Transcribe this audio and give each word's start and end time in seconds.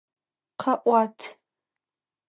Къэӏуат! 0.59 1.17